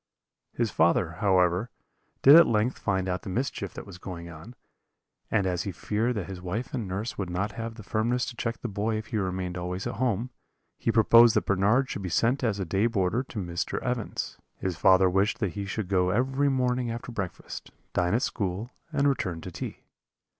[0.53, 1.69] "His father, however,
[2.23, 4.55] did at length find out the mischief that was going on;
[5.29, 8.35] and as he feared that his wife and nurse would not have the firmness to
[8.35, 10.31] check the boy if he remained always at home,
[10.79, 13.79] he proposed that Bernard should be sent as a day boarder to Mr.
[13.83, 14.39] Evans.
[14.57, 19.07] His father wished that he should go every morning after breakfast, dine at school, and
[19.07, 19.81] return to tea.